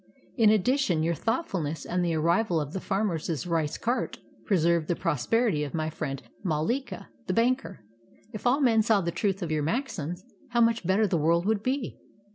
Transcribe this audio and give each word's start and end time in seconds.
In 0.35 0.49
addition, 0.49 1.03
your 1.03 1.13
thoughtfulness 1.13 1.85
and 1.85 2.03
the 2.03 2.15
arrival 2.15 2.59
of 2.59 2.73
the 2.73 2.81
farmer's 2.81 3.45
rice 3.45 3.77
cart 3.77 4.17
preserved 4.45 4.87
the 4.87 4.95
prosperity 4.95 5.63
of 5.63 5.75
my 5.75 5.91
friend 5.91 6.23
Mallika, 6.43 7.09
the 7.27 7.33
banker. 7.33 7.81
If 8.33 8.47
all 8.47 8.61
men 8.61 8.81
saw 8.81 9.01
the 9.01 9.11
truth 9.11 9.43
of 9.43 9.51
your 9.51 9.61
maxims, 9.61 10.23
how 10.49 10.61
much 10.61 10.87
better 10.87 11.05
the 11.05 11.19
world 11.19 11.45
would 11.45 11.61
be 11.61 11.99